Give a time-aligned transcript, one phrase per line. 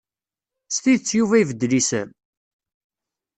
[0.69, 2.09] S tidet Yuba ibeddel isem?